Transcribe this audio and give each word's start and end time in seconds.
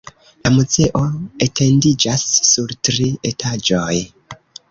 La 0.45 0.51
muzeo 0.53 1.01
etendiĝas 1.47 2.25
sur 2.51 2.73
tri 2.89 3.07
etaĝoj. 3.33 4.01